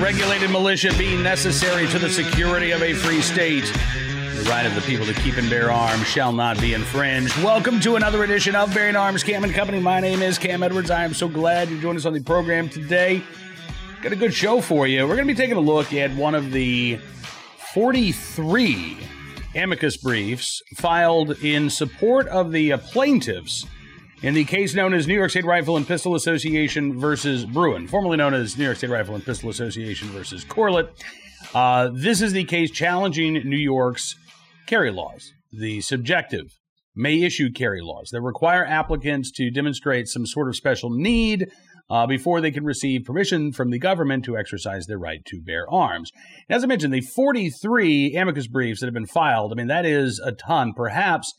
[0.00, 3.64] regulated militia being necessary to the security of a free state.
[4.34, 7.36] The right of the people to keep and bear arms shall not be infringed.
[7.42, 9.78] Welcome to another edition of Bearing Arms Cam and Company.
[9.78, 10.90] My name is Cam Edwards.
[10.90, 13.22] I am so glad you joined us on the program today.
[14.02, 15.02] Got a good show for you.
[15.02, 16.98] We're going to be taking a look at one of the
[17.74, 18.96] 43
[19.54, 23.66] amicus briefs filed in support of the plaintiffs
[24.22, 28.16] in the case known as New York State Rifle and Pistol Association versus Bruen, formerly
[28.16, 30.90] known as New York State Rifle and Pistol Association versus Corlett.
[31.54, 34.16] Uh, this is the case challenging New York's
[34.66, 36.58] carry laws, the subjective
[36.94, 41.50] may issue carry laws that require applicants to demonstrate some sort of special need
[41.88, 45.68] uh, before they can receive permission from the government to exercise their right to bear
[45.70, 46.12] arms.
[46.48, 50.20] As I mentioned, the 43 amicus briefs that have been filed, I mean, that is
[50.20, 50.72] a ton.
[50.74, 51.32] Perhaps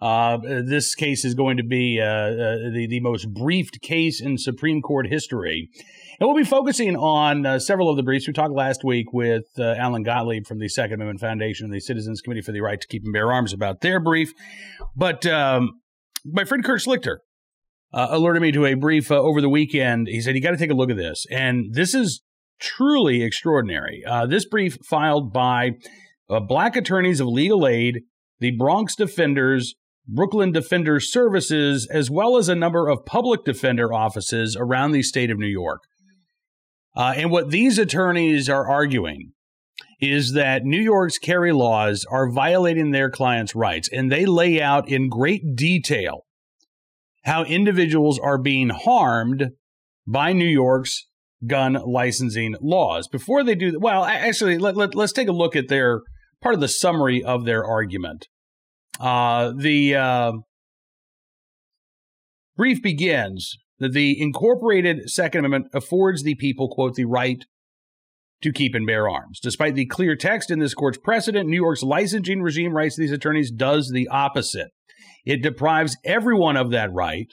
[0.00, 4.38] uh, this case is going to be uh, uh, the, the most briefed case in
[4.38, 5.68] Supreme Court history.
[6.20, 8.26] And we'll be focusing on uh, several of the briefs.
[8.26, 11.80] We talked last week with uh, Alan Gottlieb from the Second Amendment Foundation and the
[11.80, 14.32] Citizens Committee for the Right to Keep and Bear Arms about their brief.
[14.94, 15.80] But um,
[16.24, 17.18] my friend Kurt Schlichter
[17.92, 20.06] uh, alerted me to a brief over the weekend.
[20.06, 21.24] He said, You got to take a look at this.
[21.30, 22.22] And this is
[22.60, 24.04] truly extraordinary.
[24.28, 25.72] this brief filed by
[26.28, 28.02] black attorneys of legal aid,
[28.40, 29.74] the Bronx Defenders,
[30.08, 35.30] Brooklyn Defender Services, as well as a number of public defender offices around the state
[35.30, 35.82] of New York.
[36.96, 39.32] Uh, and what these attorneys are arguing
[40.00, 44.88] is that New York's carry laws are violating their clients' rights, and they lay out
[44.88, 46.24] in great detail
[47.24, 49.50] how individuals are being harmed
[50.06, 51.06] by New York's
[51.46, 53.08] gun licensing laws.
[53.08, 56.00] Before they do, well, actually, let, let, let's take a look at their
[56.40, 58.28] part of the summary of their argument.
[58.98, 60.32] Uh, the uh,
[62.56, 67.44] brief begins that the incorporated Second Amendment affords the people, quote, the right
[68.42, 69.40] to keep and bear arms.
[69.40, 73.50] Despite the clear text in this court's precedent, New York's licensing regime, writes these attorneys,
[73.50, 74.68] does the opposite.
[75.24, 77.28] It deprives everyone of that right,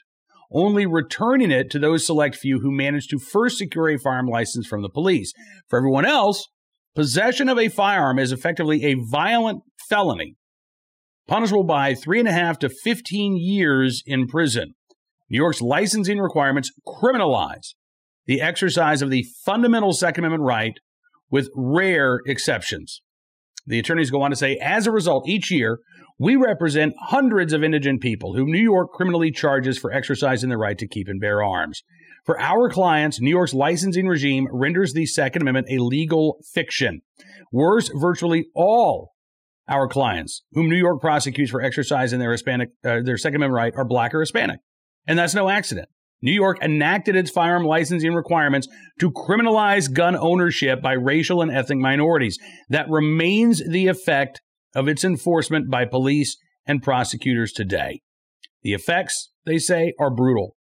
[0.52, 4.68] only returning it to those select few who manage to first secure a firearm license
[4.68, 5.34] from the police.
[5.68, 6.48] For everyone else,
[6.96, 10.36] possession of a firearm is effectively a violent felony
[11.28, 14.76] punishable by three and a half to 15 years in prison.
[15.30, 17.74] New York's licensing requirements criminalize
[18.28, 20.74] the exercise of the fundamental Second Amendment right
[21.30, 23.02] with rare exceptions.
[23.68, 25.80] The attorneys go on to say, as a result, each year,
[26.20, 30.78] we represent hundreds of indigent people whom New York criminally charges for exercising the right
[30.78, 31.82] to keep and bear arms.
[32.24, 37.02] For our clients, New York's licensing regime renders the Second Amendment a legal fiction.
[37.52, 39.15] Worse, virtually all
[39.68, 43.74] our clients, whom New York prosecutes for exercising their Hispanic, uh, their Second Amendment right,
[43.76, 44.60] are black or Hispanic.
[45.08, 45.90] And that's no accident.
[46.22, 48.68] New York enacted its firearm licensing requirements
[49.00, 52.40] to criminalize gun ownership by racial and ethnic minorities.
[52.70, 54.42] That remains the effect
[54.74, 58.02] of its enforcement by police and prosecutors today.
[58.64, 60.56] The effects, they say, are brutal.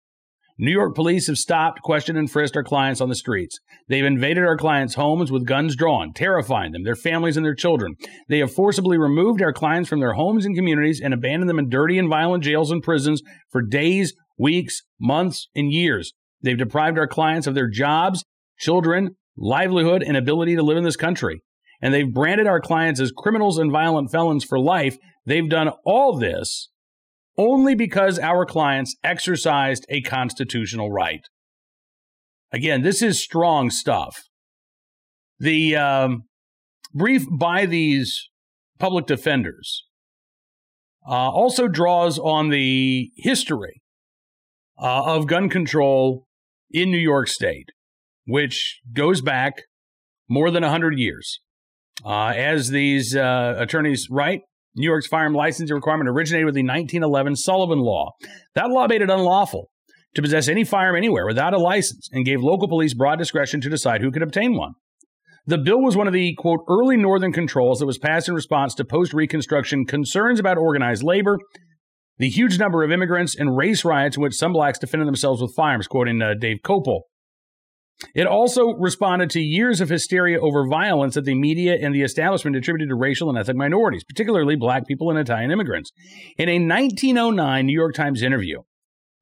[0.57, 3.59] New York police have stopped, questioned, and frisked our clients on the streets.
[3.89, 7.95] They've invaded our clients' homes with guns drawn, terrifying them, their families, and their children.
[8.29, 11.67] They have forcibly removed our clients from their homes and communities and abandoned them in
[11.67, 16.13] dirty and violent jails and prisons for days, weeks, months, and years.
[16.41, 18.23] They've deprived our clients of their jobs,
[18.57, 21.41] children, livelihood, and ability to live in this country.
[21.81, 24.97] And they've branded our clients as criminals and violent felons for life.
[25.25, 26.69] They've done all this
[27.37, 31.25] only because our clients exercised a constitutional right.
[32.51, 34.23] Again, this is strong stuff.
[35.39, 36.23] The um,
[36.93, 38.29] brief by these
[38.79, 39.83] public defenders
[41.07, 43.81] uh, also draws on the history
[44.81, 46.25] uh, of gun control
[46.71, 47.69] in New York State,
[48.25, 49.63] which goes back
[50.29, 51.39] more than 100 years.
[52.03, 54.41] Uh, as these uh, attorneys write,
[54.75, 58.11] New York's firearm licensing requirement originated with the 1911 Sullivan Law.
[58.55, 59.69] That law made it unlawful
[60.15, 63.69] to possess any firearm anywhere without a license and gave local police broad discretion to
[63.69, 64.73] decide who could obtain one.
[65.47, 68.73] The bill was one of the, quote, early Northern controls that was passed in response
[68.75, 71.37] to post Reconstruction concerns about organized labor,
[72.17, 75.53] the huge number of immigrants, and race riots in which some blacks defended themselves with
[75.55, 77.01] firearms, quoting uh, Dave Kopel.
[78.13, 82.55] It also responded to years of hysteria over violence that the media and the establishment
[82.55, 85.91] attributed to racial and ethnic minorities, particularly black people and Italian immigrants.
[86.37, 88.63] In a 1909 New York Times interview,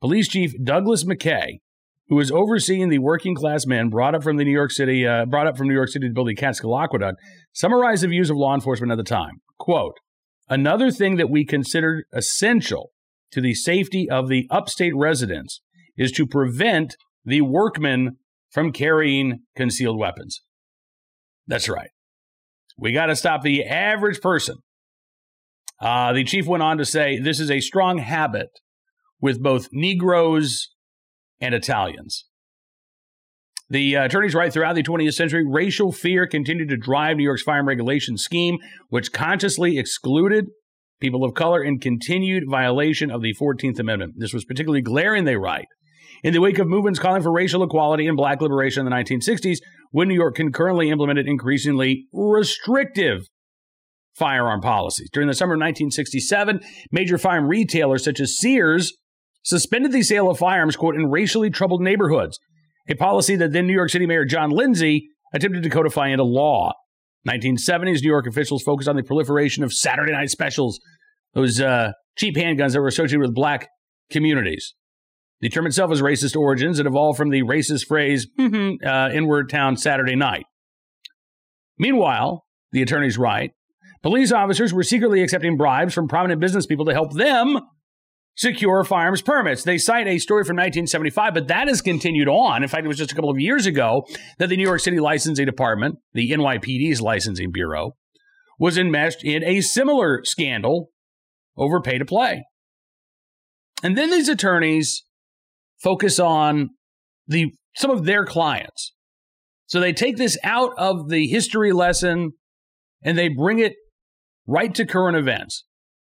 [0.01, 1.59] Police Chief Douglas McKay,
[2.09, 5.25] who was overseeing the working class men brought up from the New York City, uh,
[5.25, 7.19] brought up from New York City to build the Catskill Aqueduct,
[7.53, 9.41] summarized the views of law enforcement at the time.
[9.59, 9.97] Quote,
[10.49, 12.91] Another thing that we considered essential
[13.31, 15.61] to the safety of the upstate residents
[15.95, 18.17] is to prevent the workmen
[18.53, 20.41] from carrying concealed weapons.
[21.47, 21.89] That's right.
[22.77, 24.57] We got to stop the average person.
[25.81, 28.49] Uh, the chief went on to say this is a strong habit
[29.19, 30.69] with both Negroes
[31.41, 32.25] and Italians.
[33.69, 37.41] The uh, attorneys write throughout the 20th century, racial fear continued to drive New York's
[37.41, 38.59] firearm regulation scheme,
[38.89, 40.45] which consciously excluded
[40.99, 44.13] people of color in continued violation of the 14th Amendment.
[44.17, 45.65] This was particularly glaring, they write,
[46.23, 49.57] in the wake of movements calling for racial equality and black liberation in the 1960s,
[49.91, 53.27] when New York concurrently implemented increasingly restrictive
[54.15, 55.09] firearm policies.
[55.11, 56.61] During the summer of 1967,
[56.91, 58.93] major firearm retailers such as Sears
[59.43, 62.39] suspended the sale of firearms, quote, in racially troubled neighborhoods,
[62.87, 66.73] a policy that then New York City Mayor John Lindsay attempted to codify into law.
[67.27, 70.79] 1970s, New York officials focused on the proliferation of Saturday night specials,
[71.33, 73.69] those uh, cheap handguns that were associated with black
[74.11, 74.73] communities.
[75.43, 76.79] The term itself has racist origins.
[76.79, 80.45] It evolved from the racist phrase, uh, inward town Saturday night.
[81.77, 83.51] Meanwhile, the attorneys write,
[84.01, 87.59] police officers were secretly accepting bribes from prominent business people to help them
[88.37, 89.63] secure firearms permits.
[89.63, 92.63] They cite a story from 1975, but that has continued on.
[92.63, 94.05] In fact, it was just a couple of years ago
[94.39, 97.97] that the New York City Licensing Department, the NYPD's licensing bureau,
[98.57, 100.87] was enmeshed in a similar scandal
[101.57, 102.45] over pay to play.
[103.83, 105.03] And then these attorneys
[105.83, 106.69] focus on
[107.27, 108.93] the some of their clients.
[109.65, 112.31] So they take this out of the history lesson
[113.03, 113.73] and they bring it
[114.47, 115.65] right to current events.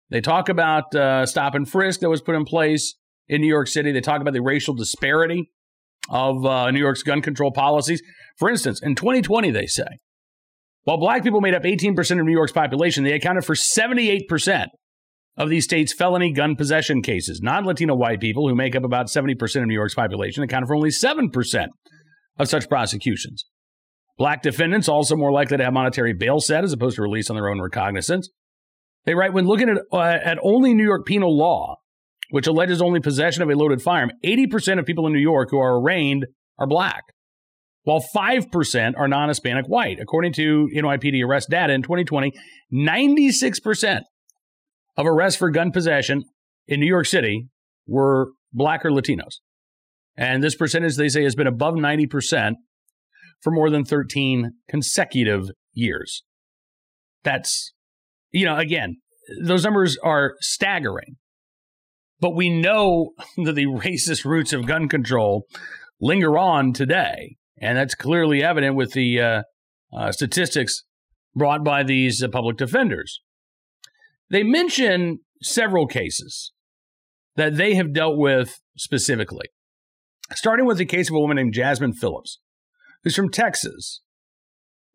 [0.09, 2.95] They talk about uh, stop and frisk that was put in place
[3.27, 3.91] in New York City.
[3.91, 5.49] They talk about the racial disparity
[6.09, 8.01] of uh, New York's gun control policies.
[8.37, 9.87] For instance, in 2020, they say,
[10.83, 14.67] while black people made up 18% of New York's population, they accounted for 78%
[15.37, 17.41] of the state's felony gun possession cases.
[17.41, 20.75] Non Latino white people, who make up about 70% of New York's population, accounted for
[20.75, 21.67] only 7%
[22.37, 23.45] of such prosecutions.
[24.17, 27.35] Black defendants also more likely to have monetary bail set as opposed to release on
[27.35, 28.29] their own recognizance.
[29.05, 31.77] They write when looking at, uh, at only New York penal law,
[32.29, 35.59] which alleges only possession of a loaded firearm, 80% of people in New York who
[35.59, 36.25] are arraigned
[36.57, 37.01] are black,
[37.83, 39.99] while 5% are non Hispanic white.
[39.99, 42.33] According to NYPD arrest data in 2020,
[42.71, 44.01] 96%
[44.97, 46.23] of arrests for gun possession
[46.67, 47.47] in New York City
[47.87, 49.39] were black or Latinos.
[50.15, 52.53] And this percentage, they say, has been above 90%
[53.41, 56.23] for more than 13 consecutive years.
[57.23, 57.73] That's
[58.33, 58.97] you know, again,
[59.41, 61.15] those numbers are staggering.
[62.19, 65.45] But we know that the racist roots of gun control
[66.01, 67.37] linger on today.
[67.61, 69.43] And that's clearly evident with the uh,
[69.95, 70.83] uh, statistics
[71.35, 73.21] brought by these uh, public defenders.
[74.29, 76.51] They mention several cases
[77.35, 79.47] that they have dealt with specifically,
[80.33, 82.39] starting with the case of a woman named Jasmine Phillips,
[83.03, 84.01] who's from Texas,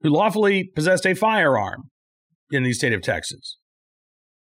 [0.02, 1.90] who lawfully possessed a firearm
[2.50, 3.58] in the state of Texas,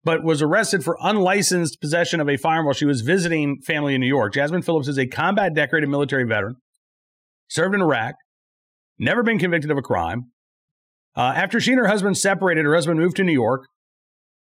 [0.04, 4.00] but was arrested for unlicensed possession of a firearm while she was visiting family in
[4.00, 4.34] New York.
[4.34, 6.56] Jasmine Phillips is a combat decorated military veteran,
[7.48, 8.14] served in Iraq,
[8.98, 10.30] never been convicted of a crime.
[11.16, 13.66] Uh, after she and her husband separated, her husband moved to New York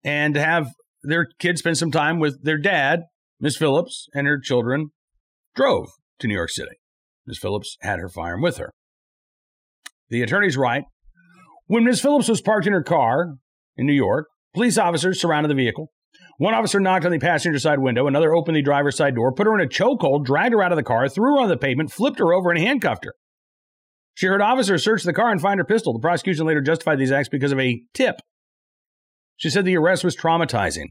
[0.05, 0.69] and have
[1.03, 3.03] their kids spend some time with their dad,
[3.41, 4.91] Miss Phillips, and her children
[5.55, 5.89] drove
[6.19, 6.77] to New York City.
[7.27, 8.73] Miss Phillips had her firearm with her.
[10.09, 10.85] The attorney's right
[11.67, 13.37] when Miss Phillips was parked in her car
[13.77, 15.91] in New York, police officers surrounded the vehicle.
[16.37, 19.47] One officer knocked on the passenger side window, another opened the driver's side door, put
[19.47, 21.91] her in a chokehold, dragged her out of the car, threw her on the pavement,
[21.91, 23.15] flipped her over, and handcuffed her.
[24.15, 25.95] She heard officers search the car and find her pistol.
[25.95, 28.17] The prosecution later justified these acts because of a tip.
[29.37, 30.87] She said the arrest was traumatizing.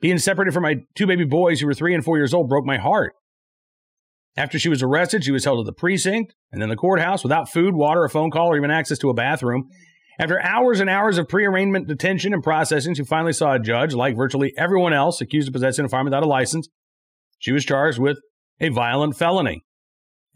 [0.00, 2.64] Being separated from my two baby boys who were three and four years old broke
[2.64, 3.12] my heart.
[4.36, 7.50] After she was arrested, she was held at the precinct and then the courthouse without
[7.50, 9.68] food, water, a phone call, or even access to a bathroom.
[10.18, 14.16] After hours and hours of pre-arraignment detention and processing, she finally saw a judge, like
[14.16, 16.68] virtually everyone else accused of possessing a firearm without a license.
[17.38, 18.18] She was charged with
[18.60, 19.64] a violent felony.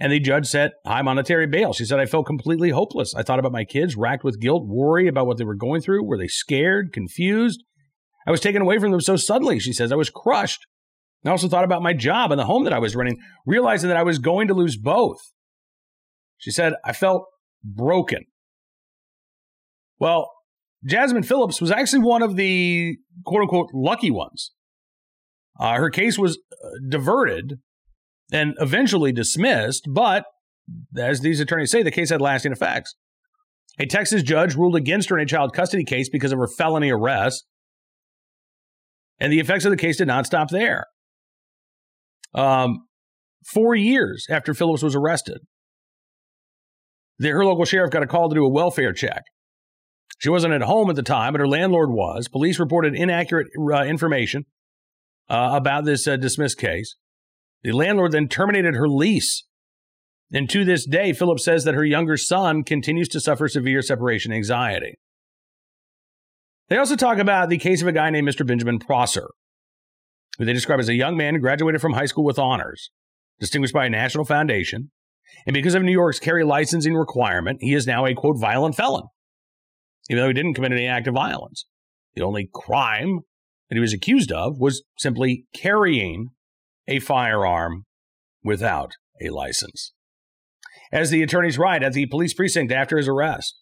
[0.00, 1.72] And the judge set high monetary bail.
[1.72, 3.14] She said, I felt completely hopeless.
[3.14, 6.04] I thought about my kids, racked with guilt, worry about what they were going through.
[6.04, 7.62] Were they scared, confused?
[8.26, 9.92] I was taken away from them so suddenly, she says.
[9.92, 10.66] I was crushed.
[11.24, 13.96] I also thought about my job and the home that I was running, realizing that
[13.96, 15.18] I was going to lose both.
[16.38, 17.24] She said, I felt
[17.62, 18.24] broken.
[19.98, 20.30] Well,
[20.84, 24.52] Jasmine Phillips was actually one of the quote unquote lucky ones.
[25.58, 27.54] Uh, her case was uh, diverted
[28.32, 30.24] and eventually dismissed, but
[30.96, 32.94] as these attorneys say, the case had lasting effects.
[33.78, 36.90] A Texas judge ruled against her in a child custody case because of her felony
[36.90, 37.44] arrest.
[39.18, 40.86] And the effects of the case did not stop there.
[42.34, 42.86] Um,
[43.52, 45.38] four years after Phillips was arrested,
[47.18, 49.22] the, her local sheriff got a call to do a welfare check.
[50.18, 52.28] She wasn't at home at the time, but her landlord was.
[52.28, 54.44] Police reported inaccurate uh, information
[55.28, 56.96] uh, about this uh, dismissed case.
[57.64, 59.44] The landlord then terminated her lease.
[60.32, 64.32] And to this day, Phillips says that her younger son continues to suffer severe separation
[64.32, 64.98] anxiety.
[66.68, 68.46] They also talk about the case of a guy named Mr.
[68.46, 69.28] Benjamin Prosser,
[70.38, 72.90] who they describe as a young man who graduated from high school with honors,
[73.40, 74.90] distinguished by a national foundation.
[75.46, 79.04] And because of New York's carry licensing requirement, he is now a quote violent felon,
[80.10, 81.66] even though he didn't commit any act of violence.
[82.14, 83.20] The only crime
[83.68, 86.30] that he was accused of was simply carrying
[86.88, 87.84] a firearm
[88.42, 89.92] without a license.
[90.92, 93.56] As the attorneys write at the police precinct after his arrest,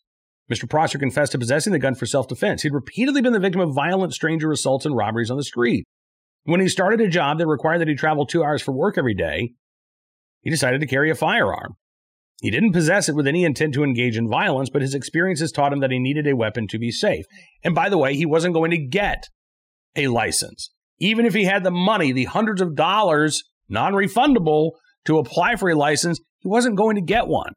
[0.52, 0.68] Mr.
[0.68, 2.62] Prosser confessed to possessing the gun for self defense.
[2.62, 5.84] He'd repeatedly been the victim of violent stranger assaults and robberies on the street.
[6.44, 9.14] When he started a job that required that he travel two hours for work every
[9.14, 9.52] day,
[10.40, 11.74] he decided to carry a firearm.
[12.42, 15.72] He didn't possess it with any intent to engage in violence, but his experiences taught
[15.72, 17.24] him that he needed a weapon to be safe.
[17.62, 19.28] And by the way, he wasn't going to get
[19.94, 20.72] a license.
[21.00, 24.72] Even if he had the money, the hundreds of dollars, non refundable,
[25.04, 27.52] to apply for a license, he wasn't going to get one.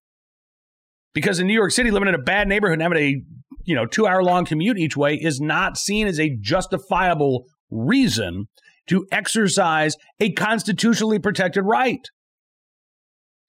[1.14, 3.22] Because in New York City, living in a bad neighborhood and having a
[3.64, 8.48] you know two hour long commute each way is not seen as a justifiable reason
[8.88, 12.02] to exercise a constitutionally protected right.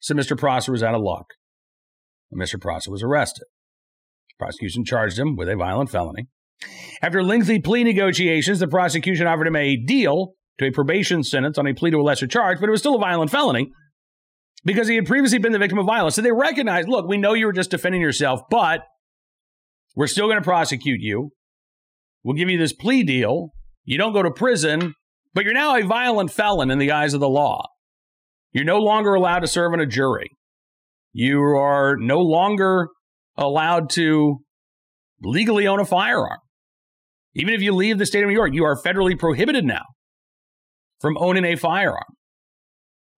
[0.01, 0.39] So Mr.
[0.39, 1.27] Prosser was out of luck.
[2.35, 2.61] Mr.
[2.61, 3.45] Prosser was arrested.
[4.29, 6.29] The prosecution charged him with a violent felony.
[7.03, 11.67] After lengthy plea negotiations, the prosecution offered him a deal to a probation sentence on
[11.67, 13.71] a plea to a lesser charge, but it was still a violent felony
[14.65, 16.15] because he had previously been the victim of violence.
[16.15, 18.81] So they recognized, look, we know you were just defending yourself, but
[19.95, 21.31] we're still going to prosecute you.
[22.25, 23.51] We'll give you this plea deal.
[23.85, 24.95] You don't go to prison,
[25.35, 27.67] but you're now a violent felon in the eyes of the law.
[28.53, 30.31] You're no longer allowed to serve on a jury.
[31.13, 32.89] You are no longer
[33.37, 34.39] allowed to
[35.23, 36.39] legally own a firearm.
[37.37, 39.83] Even if you leave the state of New York, you are federally prohibited now
[41.01, 42.17] from owning a firearm.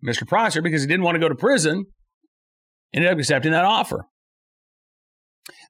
[0.05, 0.27] Mr.
[0.27, 1.85] Prosser, because he didn't want to go to prison,
[2.93, 4.07] ended up accepting that offer.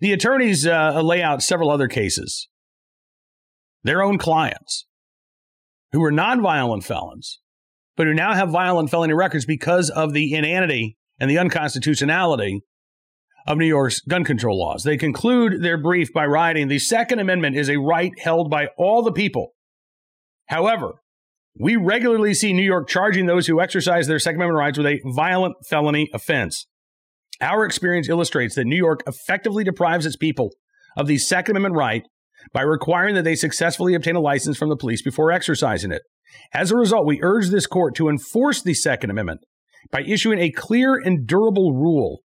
[0.00, 2.48] The attorneys uh, lay out several other cases.
[3.82, 4.86] Their own clients
[5.92, 7.40] who were nonviolent felons,
[7.96, 12.62] but who now have violent felony records because of the inanity and the unconstitutionality
[13.46, 14.82] of New York's gun control laws.
[14.82, 19.02] They conclude their brief by writing The Second Amendment is a right held by all
[19.02, 19.52] the people.
[20.46, 20.94] However,
[21.58, 25.00] we regularly see New York charging those who exercise their Second Amendment rights with a
[25.14, 26.66] violent felony offense.
[27.40, 30.50] Our experience illustrates that New York effectively deprives its people
[30.96, 32.02] of the Second Amendment right
[32.52, 36.02] by requiring that they successfully obtain a license from the police before exercising it.
[36.52, 39.40] As a result, we urge this court to enforce the Second Amendment
[39.90, 42.20] by issuing a clear and durable rule.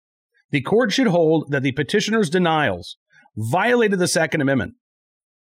[0.52, 2.96] The court should hold that the petitioner's denials
[3.36, 4.74] violated the Second Amendment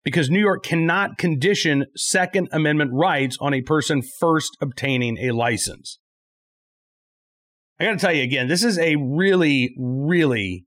[0.04, 5.98] because New York cannot condition Second Amendment rights on a person first obtaining a license.
[7.78, 10.66] I got to tell you again, this is a really, really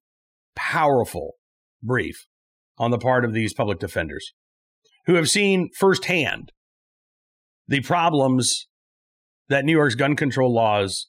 [0.55, 1.35] powerful
[1.81, 2.25] brief
[2.77, 4.33] on the part of these public defenders
[5.05, 6.51] who have seen firsthand
[7.67, 8.67] the problems
[9.47, 11.07] that New York's gun control laws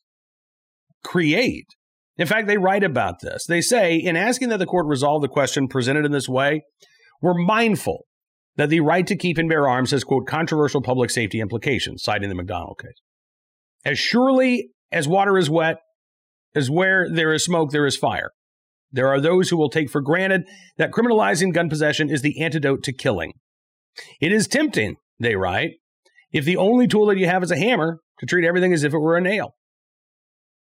[1.02, 1.66] create.
[2.18, 3.44] In fact, they write about this.
[3.46, 6.62] They say, in asking that the court resolve the question presented in this way,
[7.20, 8.06] we're mindful
[8.56, 12.28] that the right to keep and bear arms has, quote, controversial public safety implications, citing
[12.28, 13.00] the McDonald case.
[13.84, 15.76] As surely as water is wet,
[16.54, 18.30] as where there is smoke, there is fire.
[18.90, 20.44] There are those who will take for granted
[20.78, 23.34] that criminalizing gun possession is the antidote to killing.
[24.20, 25.72] It is tempting, they write,
[26.32, 28.94] if the only tool that you have is a hammer, to treat everything as if
[28.94, 29.54] it were a nail.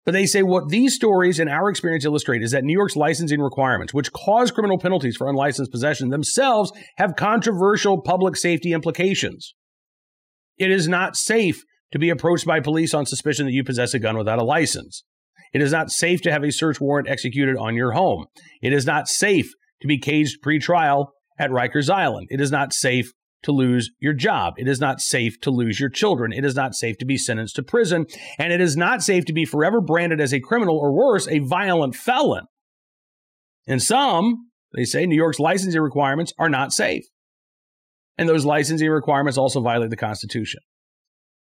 [0.05, 3.39] But they say what these stories and our experience illustrate is that New York's licensing
[3.39, 9.55] requirements, which cause criminal penalties for unlicensed possession, themselves have controversial public safety implications.
[10.57, 14.00] It is not safe to be approached by police on suspicion that you possess a
[14.00, 15.03] gun without a license.
[15.53, 18.25] It is not safe to have a search warrant executed on your home.
[18.62, 22.27] It is not safe to be caged pre-trial at Rikers Island.
[22.29, 23.12] It is not safe
[23.43, 24.53] to lose your job.
[24.57, 26.33] It is not safe to lose your children.
[26.33, 28.05] It is not safe to be sentenced to prison.
[28.38, 31.39] And it is not safe to be forever branded as a criminal or worse, a
[31.39, 32.45] violent felon.
[33.67, 37.03] And some, they say New York's licensing requirements are not safe.
[38.17, 40.62] And those licensing requirements also violate the Constitution.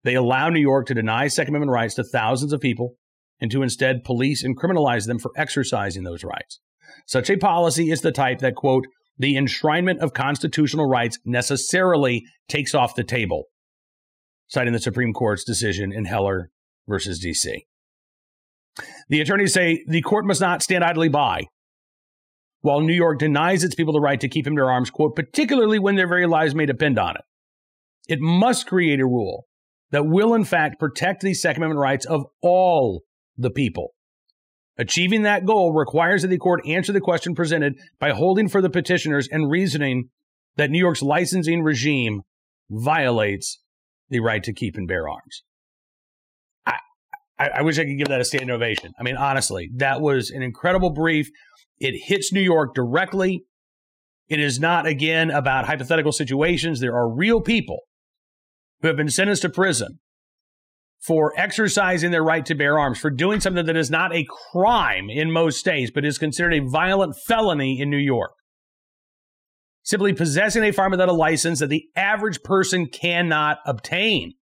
[0.02, 2.94] They allow New York to deny Second Amendment rights to thousands of people
[3.40, 6.60] and to instead police and criminalize them for exercising those rights.
[7.06, 8.86] Such a policy is the type that, quote,
[9.20, 13.44] the enshrinement of constitutional rights necessarily takes off the table,
[14.48, 16.50] citing the Supreme Court's decision in Heller
[16.88, 17.66] versus DC.
[19.10, 21.48] The attorneys say the court must not stand idly by
[22.62, 25.78] while New York denies its people the right to keep and bear arms, quote, particularly
[25.78, 27.22] when their very lives may depend on it.
[28.08, 29.46] It must create a rule
[29.90, 33.02] that will, in fact, protect the Second Amendment rights of all
[33.36, 33.94] the people.
[34.80, 38.70] Achieving that goal requires that the court answer the question presented by holding for the
[38.70, 40.08] petitioners and reasoning
[40.56, 42.22] that New York's licensing regime
[42.70, 43.60] violates
[44.08, 45.42] the right to keep and bear arms.
[46.64, 46.78] I,
[47.38, 48.92] I, I wish I could give that a standing ovation.
[48.98, 51.28] I mean, honestly, that was an incredible brief.
[51.78, 53.44] It hits New York directly.
[54.30, 56.80] It is not, again, about hypothetical situations.
[56.80, 57.80] There are real people
[58.80, 59.98] who have been sentenced to prison
[61.00, 65.08] for exercising their right to bear arms, for doing something that is not a crime
[65.08, 68.32] in most states, but is considered a violent felony in New York.
[69.82, 74.34] Simply possessing a firearm without a license that the average person cannot obtain.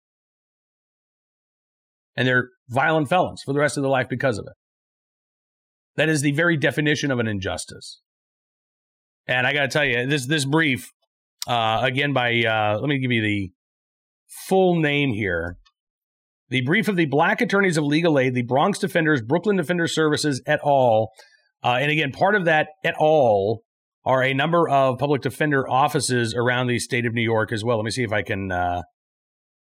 [2.16, 4.54] And they're violent felons for the rest of their life because of it.
[5.94, 8.00] That is the very definition of an injustice.
[9.28, 10.90] And I got to tell you, this this brief,
[11.46, 13.52] uh, again by uh, let me give you the
[14.46, 15.56] full name here.
[16.50, 20.42] The brief of the Black Attorneys of Legal Aid, the Bronx Defenders, Brooklyn Defender Services
[20.46, 21.10] et al.
[21.62, 23.60] Uh, and again, part of that et al.
[24.04, 27.76] are a number of public defender offices around the state of New York as well.
[27.76, 28.50] Let me see if I can.
[28.50, 28.82] Uh,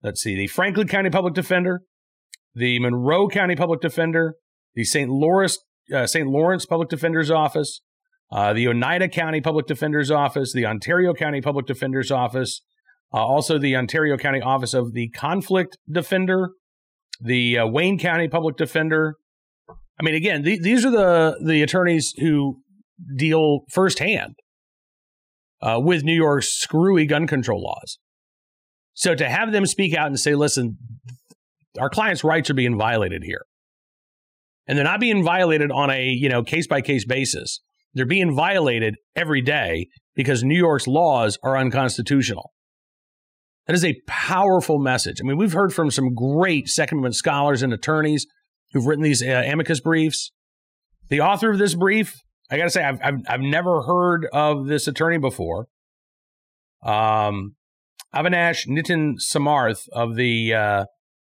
[0.02, 0.36] let's see.
[0.36, 1.82] The Franklin County Public Defender,
[2.54, 4.36] the Monroe County Public Defender,
[4.74, 5.10] the St.
[5.10, 5.58] Lawrence
[5.94, 6.28] uh, St.
[6.28, 7.80] Lawrence Public Defender's Office,
[8.30, 12.62] uh, the Oneida County Public Defender's Office, the Ontario County Public Defender's Office,
[13.12, 16.50] uh, also the Ontario County Office of the Conflict Defender,
[17.20, 19.16] the uh, Wayne County Public Defender.
[19.68, 22.60] I mean, again, th- these are the the attorneys who
[23.16, 24.34] deal firsthand
[25.60, 27.98] uh, with New York's screwy gun control laws.
[28.94, 30.78] So to have them speak out and say, "Listen,
[31.78, 33.44] our clients' rights are being violated here,"
[34.66, 37.60] and they're not being violated on a you know case by case basis.
[37.94, 42.52] They're being violated every day because New York's laws are unconstitutional.
[43.66, 45.20] That is a powerful message.
[45.20, 48.26] I mean, we've heard from some great Second Amendment scholars and attorneys
[48.72, 50.32] who've written these uh, amicus briefs.
[51.08, 52.14] The author of this brief,
[52.50, 55.66] I got to say, I've, I've, I've never heard of this attorney before.
[56.82, 57.54] Um,
[58.14, 60.84] Avinash Nitin Samarth of the uh,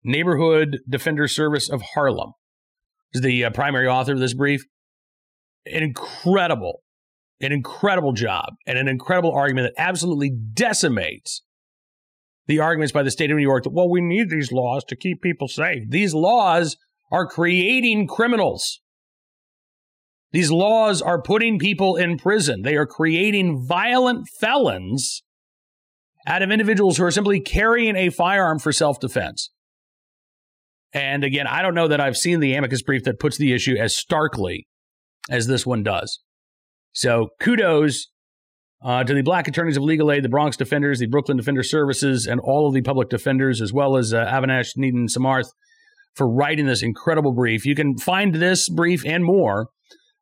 [0.04, 2.32] Neighborhood Defender Service of Harlem
[3.12, 4.64] is the uh, primary author of this brief.
[5.66, 6.82] An incredible,
[7.40, 11.42] an incredible job and an incredible argument that absolutely decimates
[12.48, 14.96] the arguments by the state of New York that, well, we need these laws to
[14.96, 15.84] keep people safe.
[15.88, 16.76] These laws
[17.12, 18.80] are creating criminals.
[20.32, 22.62] These laws are putting people in prison.
[22.62, 25.22] They are creating violent felons
[26.26, 29.50] out of individuals who are simply carrying a firearm for self defense.
[30.92, 33.76] And again, I don't know that I've seen the amicus brief that puts the issue
[33.78, 34.66] as starkly
[35.30, 36.20] as this one does.
[36.92, 38.08] So kudos
[38.82, 42.26] uh, to the Black Attorneys of Legal Aid, the Bronx Defenders, the Brooklyn Defender Services,
[42.26, 45.48] and all of the public defenders, as well as uh, Avinash Samarth,
[46.14, 47.66] for writing this incredible brief.
[47.66, 49.68] You can find this brief and more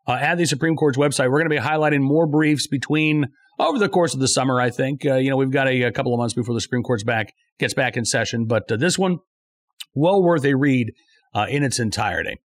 [0.07, 1.31] uh, at the Supreme Court's website.
[1.31, 3.27] We're going to be highlighting more briefs between
[3.59, 4.61] over the course of the summer.
[4.61, 6.83] I think uh, you know we've got a, a, couple of months before the Supreme
[6.83, 9.19] Court's back gets back in session, but uh, this one
[9.95, 10.93] well worth a read
[11.35, 12.39] uh, in its entirety.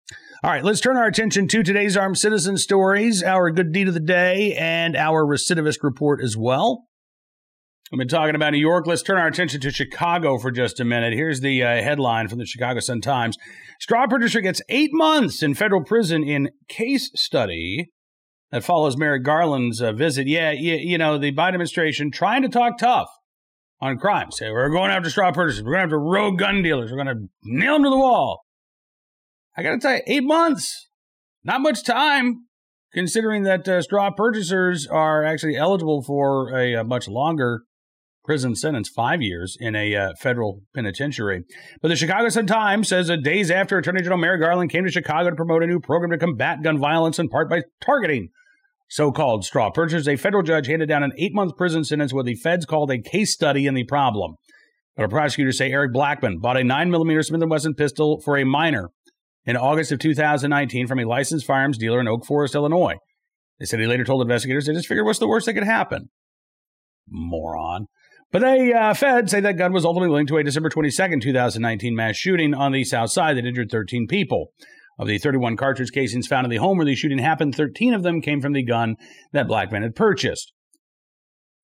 [0.42, 3.94] All right, let's turn our attention to today's armed citizen stories, our good deed of
[3.94, 6.86] the day, and our recidivist report as well.
[7.92, 8.86] We've been talking about New York.
[8.86, 11.12] Let's turn our attention to Chicago for just a minute.
[11.12, 13.36] Here's the uh, headline from the Chicago Sun Times
[13.80, 17.90] Straw purchaser gets eight months in federal prison in case study
[18.50, 20.26] that follows Merrick Garland's uh, visit.
[20.26, 23.10] Yeah, you, you know, the Biden administration trying to talk tough
[23.78, 24.30] on crime.
[24.30, 25.64] Say, we're going after straw purchasers.
[25.64, 26.90] We're going after rogue gun dealers.
[26.90, 28.40] We're going to nail them to the wall.
[29.60, 30.88] I got to tell you, eight months,
[31.44, 32.46] not much time,
[32.94, 37.64] considering that uh, straw purchasers are actually eligible for a, a, much longer
[38.24, 41.44] prison sentence, five years in a uh, federal penitentiary.
[41.82, 44.90] But the Chicago Sun Times says that days after Attorney General Merrick Garland came to
[44.90, 48.30] Chicago to promote a new program to combat gun violence, in part by targeting
[48.88, 52.24] so called straw purchasers, a federal judge handed down an eight month prison sentence what
[52.24, 54.36] the feds called a case study in the problem.
[54.96, 58.90] But prosecutors say Eric Blackman bought a 9mm Smith & Wesson pistol for a minor
[59.44, 62.96] in August of 2019 from a licensed firearms dealer in Oak Forest, Illinois.
[63.58, 66.10] They said he later told investigators they just figured what's the worst that could happen.
[67.08, 67.86] Moron.
[68.32, 71.94] But they, uh, Fed say that gun was ultimately linked to a December 22, 2019
[71.96, 74.52] mass shooting on the South Side that injured 13 people.
[74.98, 78.02] Of the 31 cartridge casings found in the home where the shooting happened, 13 of
[78.02, 78.96] them came from the gun
[79.32, 80.52] that Blackman had purchased.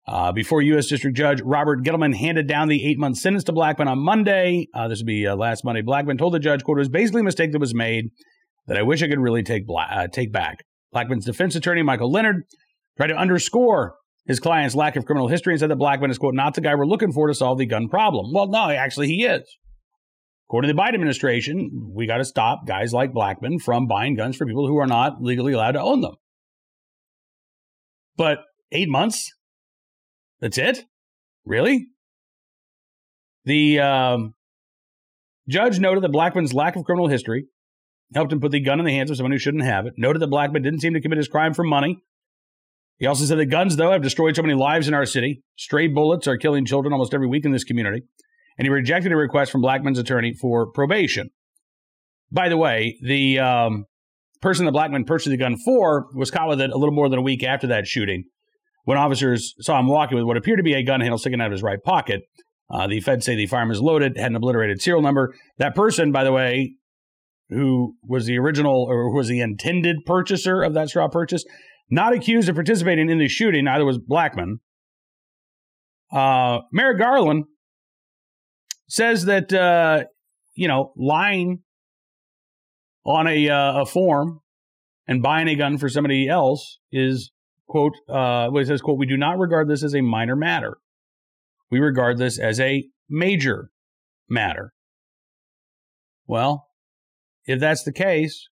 [0.08, 0.88] Uh, before U.S.
[0.88, 4.88] District Judge Robert Gettleman handed down the eight month sentence to Blackman on Monday, uh,
[4.88, 7.26] this would be uh, last Monday, Blackman told the judge, quote, it was basically a
[7.26, 8.10] mistake that was made
[8.68, 10.64] that I wish I could really take, bla- uh, take back.
[10.92, 12.44] Blackman's defense attorney, Michael Leonard,
[12.98, 16.34] tried to underscore his client's lack of criminal history and said that Blackman is, quote,
[16.34, 18.32] not the guy we're looking for to solve the gun problem.
[18.34, 19.44] Well, no, actually, he is.
[20.50, 24.36] According to the Biden administration, we got to stop guys like Blackman from buying guns
[24.36, 26.16] for people who are not legally allowed to own them.
[28.18, 28.40] But
[28.72, 29.32] eight months?
[30.42, 30.86] That's it?
[31.46, 31.88] Really?
[33.46, 34.34] The um,
[35.48, 37.46] judge noted that Blackman's lack of criminal history
[38.14, 39.94] helped him put the gun in the hands of someone who shouldn't have it.
[39.98, 41.98] Noted that Blackman didn't seem to commit his crime for money.
[42.98, 45.42] He also said that guns, though, have destroyed so many lives in our city.
[45.58, 48.04] Stray bullets are killing children almost every week in this community.
[48.58, 51.30] And he rejected a request from Blackman's attorney for probation.
[52.32, 53.86] By the way, the um,
[54.42, 57.18] person that Blackman purchased the gun for was caught with it a little more than
[57.18, 58.26] a week after that shooting
[58.84, 61.48] when officers saw him walking with what appeared to be a gun handle sticking out
[61.48, 62.22] of his right pocket.
[62.70, 65.34] Uh, the feds say the firearm was loaded, had an obliterated serial number.
[65.58, 66.76] That person, by the way,
[67.50, 71.44] who was the original or who was the intended purchaser of that straw purchase,
[71.90, 74.62] not accused of participating in the shooting, neither was Blackman.
[76.14, 77.44] Uh, Merrick Garland
[78.88, 80.06] says that, uh,
[80.56, 81.60] you know, lying
[83.06, 84.40] on a, uh, a form
[85.08, 87.32] and buying a gun for somebody else is,
[87.72, 90.78] quote, uh, what it says, quote, we do not regard this as a minor matter.
[91.72, 93.70] We regard this as a major
[94.30, 94.74] matter.
[96.28, 96.68] Well,
[97.46, 98.50] if that's the case,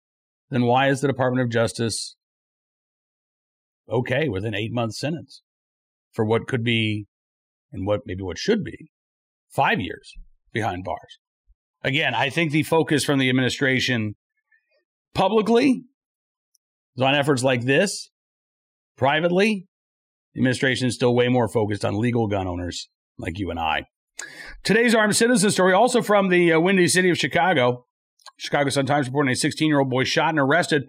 [0.51, 2.15] then why is the Department of Justice
[3.91, 5.43] okay with an eight month sentence
[6.13, 7.07] for what could be
[7.73, 8.93] and what maybe what should be
[9.49, 10.13] five years
[10.53, 11.19] behind bars?
[11.83, 14.15] Again, I think the focus from the administration
[15.13, 15.83] publicly
[16.97, 18.11] is on efforts like this.
[18.99, 19.69] Privately,
[20.35, 23.85] the administration is still way more focused on legal gun owners like you and I.
[24.65, 27.87] Today's armed citizen story, also from the uh, windy city of Chicago.
[28.37, 30.83] Chicago Sun Times reporting a 16 year old boy shot and arrested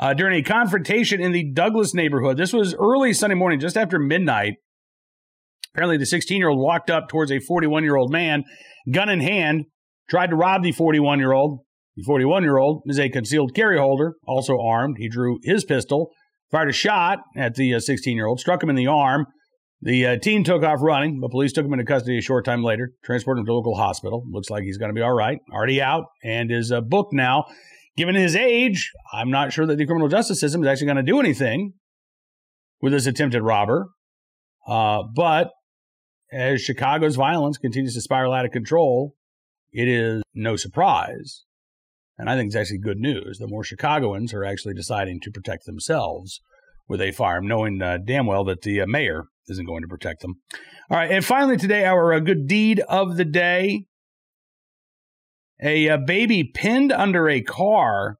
[0.00, 2.36] uh, during a confrontation in the Douglas neighborhood.
[2.36, 4.54] This was early Sunday morning, just after midnight.
[5.72, 8.42] Apparently, the 16 year old walked up towards a 41 year old man,
[8.90, 9.66] gun in hand,
[10.10, 11.60] tried to rob the 41 year old.
[11.96, 14.96] The 41 year old is a concealed carry holder, also armed.
[14.98, 16.10] He drew his pistol,
[16.54, 19.26] fired a shot at the 16 uh, year old, struck him in the arm.
[19.82, 22.62] The uh, teen took off running, but police took him into custody a short time
[22.62, 24.24] later, transported him to a local hospital.
[24.30, 27.44] Looks like he's going to be all right, already out, and is uh, booked now.
[27.96, 31.02] Given his age, I'm not sure that the criminal justice system is actually going to
[31.02, 31.74] do anything
[32.80, 33.88] with this attempted robber.
[34.66, 35.50] Uh, but
[36.32, 39.14] as Chicago's violence continues to spiral out of control,
[39.72, 41.44] it is no surprise.
[42.16, 45.66] And I think it's actually good news that more Chicagoans are actually deciding to protect
[45.66, 46.40] themselves
[46.88, 50.22] with a firearm, knowing uh, damn well that the uh, mayor isn't going to protect
[50.22, 50.36] them.
[50.90, 53.86] All right, and finally today, our uh, good deed of the day:
[55.62, 58.18] a, a uh, baby pinned under a car,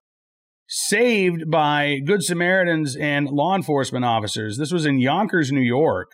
[0.67, 4.57] saved by Good Samaritans and law enforcement officers.
[4.57, 6.13] This was in Yonkers, New York,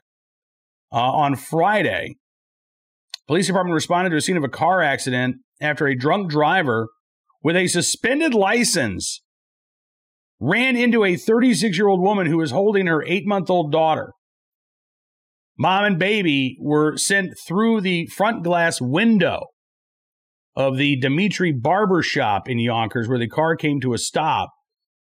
[0.93, 2.17] uh, on Friday.
[3.27, 6.89] Police department responded to a scene of a car accident after a drunk driver
[7.43, 9.23] with a suspended license
[10.39, 14.13] ran into a 36 year old woman who was holding her eight month old daughter.
[15.59, 19.43] Mom and baby were sent through the front glass window
[20.57, 24.51] of the Dimitri Barber Shop in Yonkers, where the car came to a stop.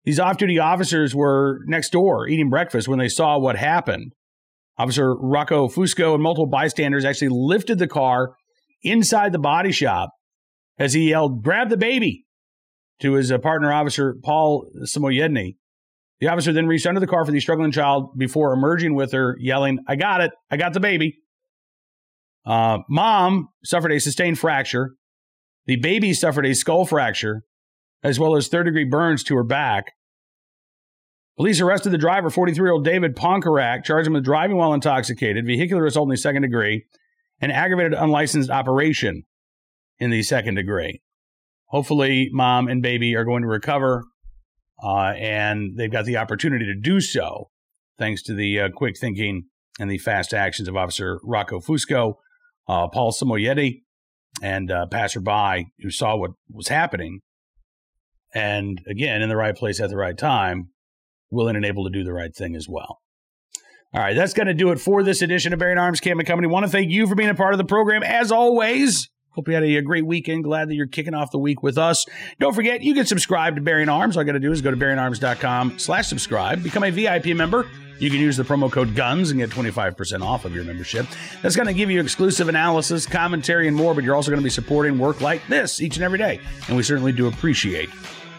[0.05, 4.13] These off duty officers were next door eating breakfast when they saw what happened.
[4.79, 8.35] Officer Rocco Fusco and multiple bystanders actually lifted the car
[8.83, 10.11] inside the body shop
[10.79, 12.25] as he yelled, Grab the baby!
[13.01, 15.57] To his uh, partner officer, Paul Samoyedny.
[16.21, 19.37] The officer then reached under the car for the struggling child before emerging with her,
[19.39, 20.33] yelling, I got it.
[20.51, 21.19] I got the baby.
[22.45, 24.95] Uh, mom suffered a sustained fracture.
[25.67, 27.43] The baby suffered a skull fracture,
[28.03, 29.93] as well as third degree burns to her back.
[31.37, 35.47] Police arrested the driver, 43 year old David Ponkarak, charged him with driving while intoxicated,
[35.47, 36.85] vehicular assault in the second degree,
[37.41, 39.23] and aggravated unlicensed operation
[40.01, 41.01] in the second degree.
[41.69, 44.05] Hopefully, mom and baby are going to recover
[44.83, 47.51] uh, and they've got the opportunity to do so
[47.99, 49.45] thanks to the uh, quick thinking
[49.81, 52.15] and the fast actions of Officer Rocco Fusco,
[52.69, 53.83] uh, Paul Samoyedi,
[54.43, 57.21] and uh, passerby who saw what was happening.
[58.35, 60.71] And again, in the right place at the right time,
[61.31, 63.01] willing and able to do the right thing as well.
[63.95, 66.29] All right, that's going to do it for this edition of Bearing Arms Cam and
[66.29, 66.47] Company.
[66.47, 68.03] Want to thank you for being a part of the program.
[68.03, 70.43] As always, Hope you had a, great weekend.
[70.43, 72.07] Glad that you're kicking off the week with us.
[72.41, 74.17] Don't forget, you can subscribe to Bearing Arms.
[74.17, 76.61] All you got to do is go to bearingarms.com slash subscribe.
[76.65, 77.65] Become a VIP member.
[78.01, 81.07] You can use the promo code GUNS and get 25% off of your membership.
[81.41, 84.45] That's going to give you exclusive analysis, commentary, and more, but you're also going to
[84.45, 86.41] be supporting work like this each and every day.
[86.67, 87.91] And we certainly do appreciate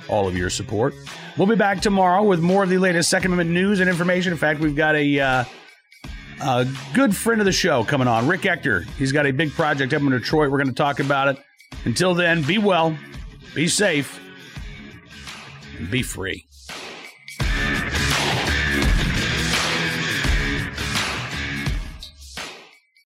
[0.10, 0.94] all of your support.
[1.38, 4.34] We'll be back tomorrow with more of the latest Second Amendment news and information.
[4.34, 5.44] In fact, we've got a, uh,
[6.42, 8.82] a good friend of the show coming on, Rick Ector.
[8.98, 10.52] He's got a big project up in Detroit.
[10.52, 11.38] We're going to talk about it.
[11.86, 12.98] Until then, be well,
[13.56, 14.20] be safe,
[15.78, 16.46] and be free.